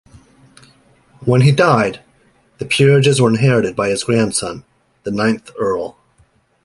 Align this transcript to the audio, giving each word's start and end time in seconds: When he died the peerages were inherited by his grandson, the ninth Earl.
When 1.25 1.41
he 1.41 1.51
died 1.51 2.01
the 2.57 2.65
peerages 2.65 3.21
were 3.21 3.29
inherited 3.29 3.75
by 3.75 3.89
his 3.89 4.03
grandson, 4.03 4.65
the 5.03 5.11
ninth 5.11 5.51
Earl. 5.59 5.95